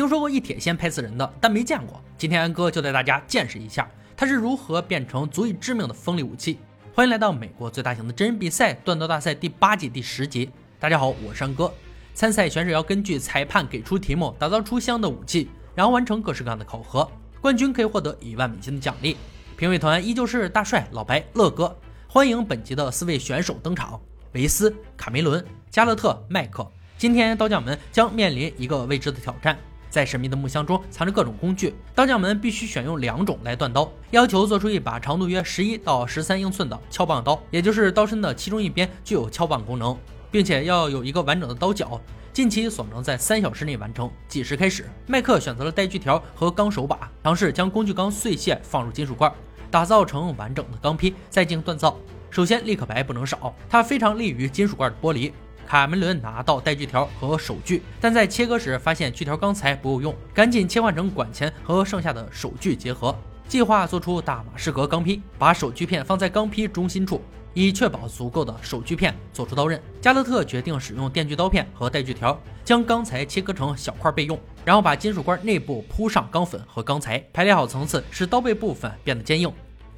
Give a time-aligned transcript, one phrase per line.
[0.00, 2.02] 听说过一铁锨拍死人的，但没见过。
[2.16, 6.58] 今天安哥就带大家见识一下，它是如何变成足以致命的锋利武器。
[6.94, 10.48] 欢迎来到美国最大型的真人比赛——断刀大赛第八季第十集。
[10.78, 11.70] 大家好，我是安哥。
[12.14, 17.06] 参赛选手要根据裁判给出题目，打造出相应的武器，然后完成各式各样的考核。
[17.42, 19.18] 冠军可以获得一万美金的奖励。
[19.58, 21.76] 评委团依旧是大帅、老白、乐哥。
[22.08, 24.00] 欢迎本集的四位选手登场：
[24.32, 26.66] 维斯、卡梅伦、加勒特、麦克。
[26.96, 29.58] 今天刀匠们将面临一个未知的挑战。
[29.90, 39.98] 在神秘的木箱中藏着各种工具，刀匠们必须选用两种来锻刀，要求做出一把长度约十一到十三英寸的撬棒刀，也就是刀身的其中一边具有撬棒功能，
[40.30, 42.00] 并且要有一个完整的刀脚。
[42.32, 44.08] 近期所能在三小时内完成。
[44.28, 44.88] 计时开始。
[45.08, 49.30] 麦克选择了带锯条和钢手把，尝试将工具钢碎屑放入金属罐，
[49.68, 51.98] 打造成完整的钢坯，再进行锻造。
[52.30, 55.32] 首先，立可白不能少，它非常利于金属罐的剥离。
[55.70, 63.16] 卡梅伦拿到带锯条和手锯，但在切割时发现锯条钢材不够用，赶紧切换成管钳和剩下的手锯结合，
[63.46, 67.22] 计划做出大马士革钢坯，把手锯片放在钢坯中心处，
[67.54, 69.80] 以确保足够的手锯片做出刀刃。
[70.00, 79.48] 加勒特决定使用电锯刀片和带锯条，将钢材切割成小块备用，然后把金属罐内部铺上钢粉和钢材，排列好层次，使刀背部分变得坚硬。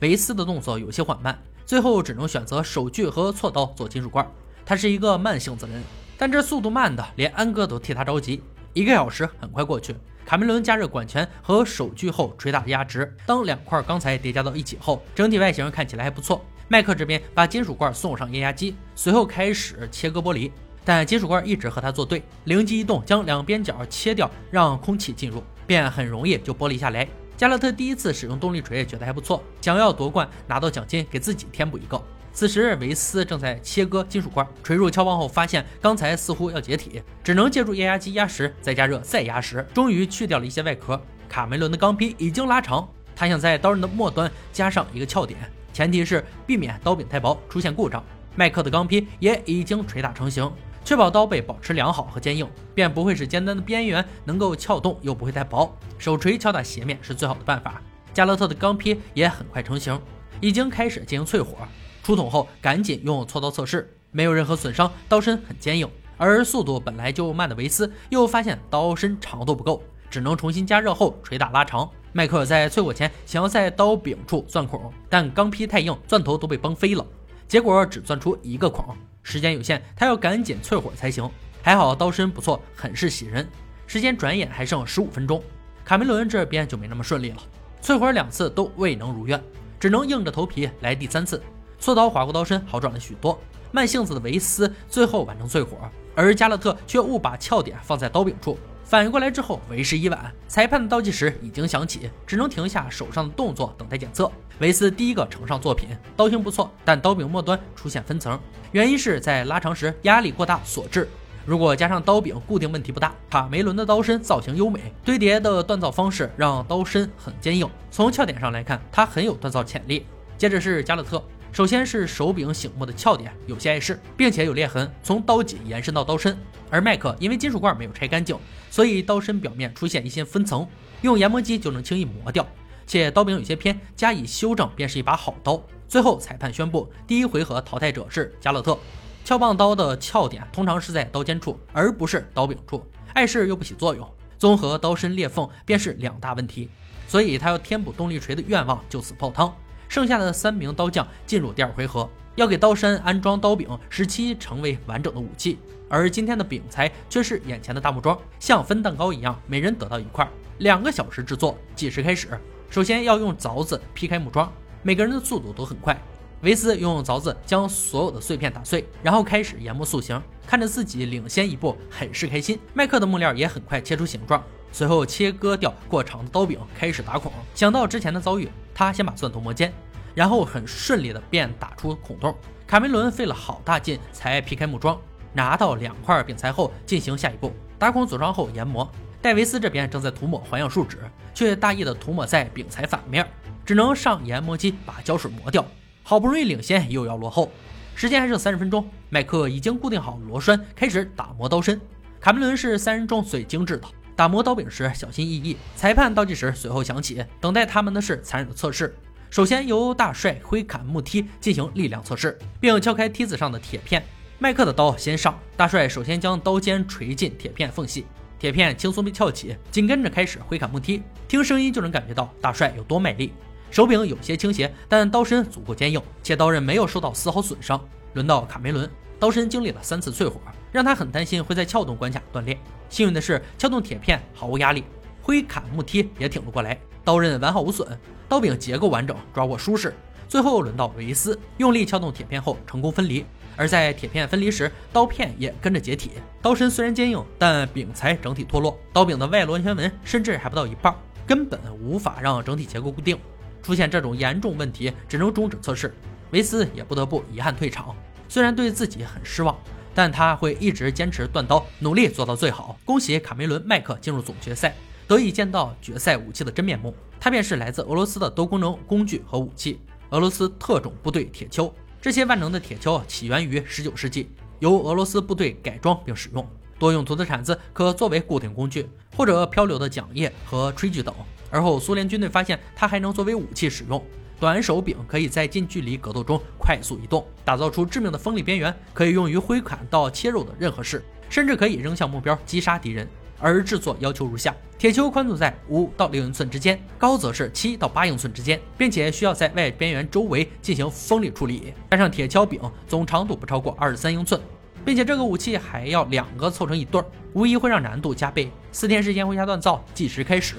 [0.00, 4.30] 维斯的动作有些缓慢，最后只能选择手锯和锉刀做金属罐。
[4.64, 5.82] 他是一个慢性子人，
[6.16, 8.42] 但这速度慢的连安哥都替他着急。
[8.72, 13.14] 一个小时很快过去，卡梅伦加热管钳和手锯后捶打压直。
[13.26, 16.44] 当两块钢材叠加到一起后，整体外形看起来还不错。
[16.68, 20.50] 麦克这边把金属罐送上液压机，随后开始切割玻璃，
[20.86, 22.22] 但金属罐一直和他作对。
[22.44, 27.06] 灵机一动，将两边角切掉，让空气进入，便很容易就剥离下来。
[27.36, 32.02] 加勒特第一次使用动力锤，觉得还不错，想要夺冠拿到奖金，给自己添补一个。
[32.34, 41.00] 此时，维斯正在切割金属块，锤入撬棒后，发现钢材似乎要解体，只能借助液压机压实，再加热，再压实，终于去掉了一些外壳。
[41.28, 45.38] 卡梅伦的钢坯已经拉长，他想在刀刃的末端加上一个撬点，
[45.74, 48.02] 前提是避免刀柄太薄出现故障。
[48.34, 50.50] 麦克的钢坯也已经锤打成型，
[50.84, 55.78] 确保刀背保持良好和坚硬，便不会使尖端的边缘能够撬动，又不会太薄。
[55.98, 57.80] 手锤敲打斜面是最好的办法。
[58.14, 60.00] 加勒特的钢坯也很快成型，
[60.40, 61.58] 已经开始进行淬火。
[62.02, 65.88] 出桶后，赶紧用锉刀测试，没有任何损伤，刀身很坚硬。
[66.16, 71.88] 而速度本来就慢的维斯又发现刀身长度不够，只能重新加热后捶打拉长。
[72.12, 77.04] 麦克在淬火前想要在刀柄处钻孔，但钢坯太硬，钻头都被崩飞了，
[77.48, 78.94] 结果只钻出一个孔。
[79.22, 81.28] 时间有限，他要赶紧淬火才行。
[81.62, 83.48] 还好刀身不错，很是喜人。
[83.86, 85.42] 时间转眼还剩十五分钟，
[85.84, 87.38] 卡梅伦这边就没那么顺利了，
[87.80, 89.42] 淬火两次都未能如愿，
[89.80, 91.42] 只能硬着头皮来第三次。
[91.82, 93.36] 锉刀划过刀身，好转了许多。
[93.72, 95.76] 慢性子的维斯最后完成淬火，
[96.14, 98.56] 而加勒特却误把撬点放在刀柄处。
[98.84, 100.32] 反应过来之后，为时已晚。
[100.46, 104.30] 裁判的倒计时已经响起，只能停下手上的动作，等待检测。
[104.60, 108.38] 维斯第一个呈上作品，刀型不错，但刀柄末端出现分层，
[108.70, 111.08] 原因是在拉长时压力过大所致。
[111.44, 113.12] 如果加上刀柄固定，问题不大。
[113.28, 117.68] 卡梅伦的刀身造型优美，堆叠的锻造方式让刀身很坚硬。
[117.90, 120.06] 从撬点上来看，它很有锻造潜力。
[120.38, 121.20] 接着是加勒特。
[121.52, 126.34] 首先是手柄醒目的翘点有些碍事，并且有裂痕，从刀脊延伸到刀身。
[126.70, 128.34] 而麦克因为金属罐没有拆干净，
[128.70, 130.66] 所以刀身表面出现一些分层，
[131.02, 132.46] 用研磨机就能轻易磨掉。
[132.86, 135.62] 且刀柄有些偏，加以修正便是一把好刀。
[135.86, 138.78] 最后，裁判宣布第一回合淘汰者是加勒特。
[139.22, 142.82] 撬棒刀的翘点通常是在刀尖处，而不是刀柄处，
[143.12, 146.70] 碍事又不起作用，综合刀身裂缝便是两大问题，
[147.06, 149.54] 所以他要填补动力锤的愿望就此泡汤。
[149.92, 155.58] 剩下的三名刀匠进入第二回合，要给刀身安装刀柄，使其成为完整的武器。
[155.86, 160.26] 而今天的柄材却是眼前的大木桩，像分蛋糕一样，每人得到一块。
[160.60, 162.26] 两个小时制作，计时开始。
[162.70, 164.50] 首先要用凿子劈开木桩，
[164.82, 165.94] 每个人的速度都很快。
[166.40, 172.58] 维斯用凿子将所有的碎片打碎，然后开始研磨塑形，看着自己领先一步，很是开心。
[172.72, 174.42] 麦克的木料也很快切出形状。
[174.72, 177.30] 随后切割掉过长的刀柄，开始打孔。
[177.54, 179.72] 想到之前的遭遇，他先把钻头磨尖，
[180.14, 182.34] 然后很顺利的便打出孔洞。
[182.66, 184.98] 卡梅伦费了好大劲才劈开木桩，
[185.34, 188.90] 拿到两块柄材后，进行下一步打孔组装后研磨。
[189.20, 190.98] 戴维斯这边正在涂抹环氧树脂，
[191.34, 193.24] 却大意的涂抹在柄材反面，
[193.64, 195.64] 只能上研磨机把胶水磨掉。
[196.02, 197.52] 好不容易领先，又要落后，
[197.94, 198.88] 时间还剩三十分钟。
[199.10, 201.80] 麦克已经固定好螺栓，开始打磨刀身。
[202.20, 203.86] 卡梅伦是三人中最精致的。
[204.22, 205.56] 打磨刀柄时小心翼翼。
[205.74, 208.94] 裁判倒计时随后响起，等待他们的是残忍的测试。
[209.30, 214.00] 首先由大帅挥砍木梯进行力量测试，并敲开梯子上的铁片。
[214.38, 218.06] 麦克的刀先上，大帅首先将刀尖锤进铁片缝隙，
[218.38, 223.32] 铁片轻松被撬起，紧跟着开始挥砍木梯，听声音就能感觉到大帅有多卖力。
[223.72, 227.84] 手柄有些倾斜，但刀身足够坚硬，且刀刃没有受到丝毫损伤。
[228.14, 228.88] 轮到卡梅伦，
[229.22, 230.40] 刀身经历了三次淬火，
[230.72, 232.58] 让他很担心会在撬动关卡断裂。
[232.90, 234.82] 幸运的是，撬动铁片毫无压力，
[235.22, 237.86] 挥砍木梯也挺了过来，刀刃完好无损，
[238.28, 239.94] 刀柄结构完整，抓握舒适。
[240.26, 243.24] 最后轮到维斯，用力撬动铁片后成功分离，
[243.54, 246.10] 而在铁片分离时，刀片也跟着解体。
[246.42, 250.92] 刀身虽然坚硬，但柄材整体脱落，刀柄的外螺旋纹甚至还不到一半，
[251.24, 253.16] 根本无法让整体结构固定。
[253.62, 255.94] 出现这种严重问题，只能终止测试。
[256.32, 257.94] 维斯也不得不遗憾退场。
[258.32, 259.54] 虽然对自己很失望，
[259.94, 262.78] 但他会一直坚持断刀，努力做到最好。
[262.82, 264.74] 恭喜卡梅伦·麦克进入总决赛，
[265.06, 266.96] 得以见到决赛武器的真面目。
[267.20, 271.70] 它便是来自俄罗斯的多功能工具和武器——俄罗斯特种部队铁锹。
[272.00, 274.30] 这些万能的铁锹起源于19世纪，
[274.60, 276.48] 由俄罗斯部队改装并使用。
[276.78, 281.14] 多用途的铲子可作为固定工具，或者漂流的桨叶和炊具等。
[281.50, 284.02] 而后，苏联军队发现它还能作为武器使用。
[284.42, 293.06] 短手柄可以在近距离格斗中快速移动，打造出致命的锋利边缘，可以用于挥砍到切肉的任何事，甚至可以扔向目标击杀敌人。
[293.38, 301.72] 而制作要求如下：铁锹宽度在五到六英寸之间，高则是七到八英寸之间，并且需要在外边缘周围进行锋利处理。
[301.92, 304.40] 加上铁锹柄总长度不超过二十三英寸，
[304.84, 308.50] 并且这个武器还要两个凑成一对儿，无疑会让难度加倍。
[308.72, 310.56] 四天时间回家锻造，计时开始。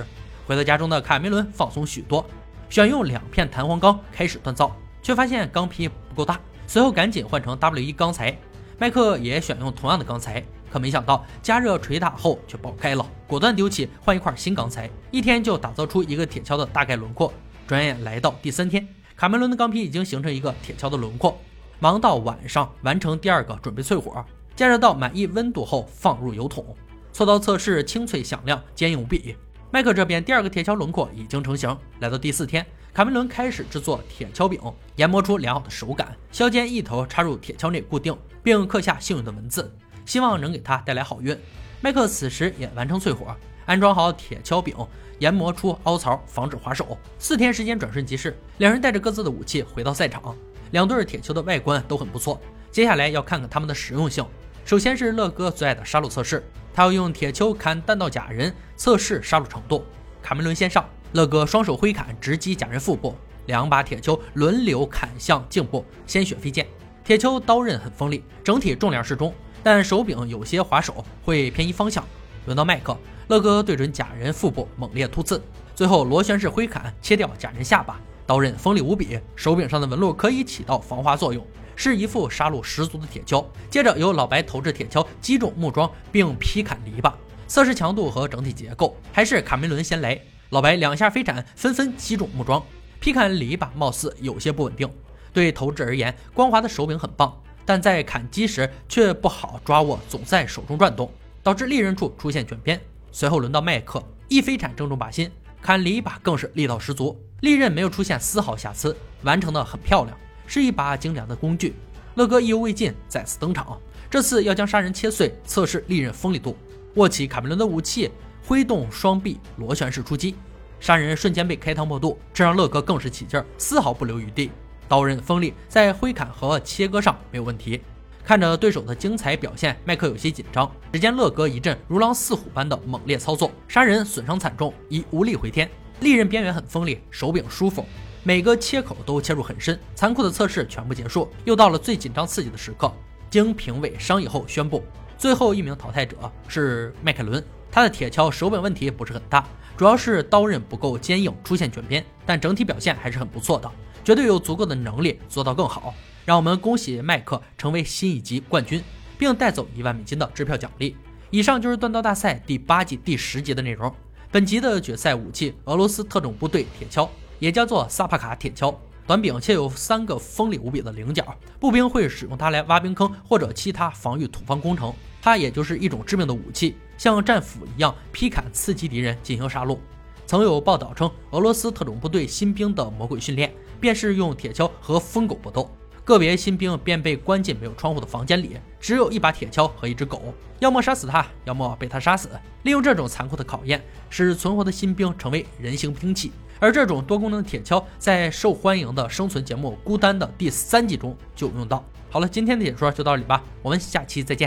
[0.48, 2.26] 回到家中的卡梅伦放松许多，
[2.74, 8.36] 选用两片弹簧钢开始锻造，却发现钢坯不够大，随后赶紧换成 W1 钢材。
[8.80, 17.32] 麦克也选用同样的钢材，可没想到加热捶打后却爆开了，果断丢弃换一块新钢材，一天就打造出一个铁锹的大概轮廓。
[17.68, 21.38] 转眼来到第三天，卡梅伦的钢坯已经形成一个铁锹的轮廓，
[21.78, 24.26] 忙到晚上完成第二个，准备淬火，
[24.56, 26.76] 加热到满意温度后放入油桶，
[27.14, 29.36] 锉刀测试清脆响亮，坚硬无比。
[29.74, 31.76] 麦克这边第二个铁锹轮廓已经成型。
[32.00, 34.62] 来到第四天，卡梅伦开始制作铁锹柄，
[34.98, 36.16] 研磨出良好的手感。
[36.32, 39.74] 削尖一头插入铁锹内固定，并刻下幸运的文字，
[40.06, 41.36] 希望能给他带来好运。
[41.82, 43.36] 麦克此时也完成淬火，
[43.66, 44.76] 安装好铁锹柄，
[45.18, 46.96] 研磨出凹槽，防止划手。
[47.18, 50.36] 四天时间转瞬即逝，两人带着各自的武器回到赛场。
[50.70, 52.40] 两对铁锹的外观都很不错，
[52.70, 54.24] 接下来要看看它们的实用性。
[54.66, 56.44] 首先是乐哥最爱的杀戮测试。
[56.74, 59.86] 他要用铁锹砍弹道假人，测试杀戮程度。
[60.24, 63.16] 卡梅伦先上，乐哥双手挥砍直击假人腹部，
[63.46, 66.66] 两把铁锹轮流砍向颈部，鲜血飞溅。
[67.04, 69.32] 铁锹刀刃很锋利，整体重量适中，
[69.62, 72.04] 但手柄有些滑手，会偏移方向。
[72.46, 72.98] 轮到麦克，
[73.28, 75.40] 乐哥对准假人腹部猛烈突刺，
[75.76, 81.46] 最后螺旋式挥砍切掉假人下巴，刀刃锋利无比，手柄上的纹路可以起到防滑作用。
[81.76, 83.46] 是一副杀戮十足的铁锹。
[83.70, 87.14] 接着由老白投掷铁锹击中木桩，并劈砍篱笆，
[87.48, 88.96] 测试强度和整体结构。
[89.12, 92.64] 还是卡梅伦先来，老白两下飞铲纷纷击中木桩，
[93.00, 94.90] 劈砍篱笆貌似有些不稳定。
[95.32, 97.36] 对投掷而言，光滑的手柄很棒，
[97.66, 101.12] 但在砍击时却不好抓握，总在手中转动，
[101.42, 102.80] 导致利刃处出现卷边。
[103.12, 105.32] 随后轮到麦克，一飞铲正中靶心，
[105.62, 110.16] 砍篱笆更是力道十足，利刃没有出现丝毫瑕疵，完成的很漂亮。
[110.46, 111.76] 是一把精良的工具。
[112.16, 113.80] 乐哥意犹未尽，再次登场。
[114.10, 116.56] 这次要将杀人切碎，测试利刃锋利度。
[116.96, 118.12] 握起卡梅伦的武器，
[118.46, 120.36] 挥动双臂，螺旋式出击，
[120.80, 124.52] 杀人瞬间被开膛破肚，这让乐哥更是起劲，丝毫不留余地。
[124.88, 127.82] 刀刃锋利，在挥砍和切割上没有问题。
[128.24, 130.72] 看着对手的精彩表现，麦克有些紧张。
[130.92, 135.68] 只见乐哥一阵如狼似虎般的猛烈操作，杀人损伤惨重，已无力回天。
[136.02, 137.86] 利刃边缘很锋利，手柄舒服。
[138.26, 142.90] 每个切口都切入很深，残酷的测试全部结束，又到了最紧张刺激的时刻。
[143.30, 144.82] 经评委商议后宣布，
[145.18, 146.16] 最后一名淘汰者
[146.48, 147.44] 是迈凯伦。
[147.70, 153.70] 他的铁锹手柄问题不是很大，主要是刀刃不够坚硬，出现卷边，但整体表现还是很不错的，
[154.06, 155.94] 绝对有足够的能力做到更好。
[156.24, 158.82] 让我们恭喜麦克成为新一级冠军，
[159.18, 160.96] 并带走一万美金的支票奖励。
[161.30, 163.94] 以上就是锻刀大赛第八季第十集的内容。
[164.32, 167.10] 本集的决赛武器：俄罗斯特种部队铁锹。
[167.40, 168.76] 也叫做萨帕卡铁锹，
[169.06, 171.26] 短柄且有三个锋利无比的棱角，
[171.60, 174.94] 步兵会使用它来挖冰坑或者其他防御土方工程。
[175.22, 179.78] 它也就是一种致命的武器，像战斧一样劈砍刺激敌人进行杀戮。
[180.26, 185.70] 曾有报道称，俄罗斯特种部队新兵的魔鬼训练便是用铁锹和疯狗搏斗，
[186.04, 192.30] 个别新兵便被关进没有窗户的房间里，只有一把铁锹和一只狗，要么杀死他，要么被他杀死。
[192.64, 196.32] 利用这种残酷的考验，使存活的新兵成为人形兵器。
[196.64, 201.84] 而这种多功能铁锹在受欢迎的生存节目《孤单》的第三季中就用到。
[202.10, 204.42] 好了，今天的解说就到这里吧，我们下期再见。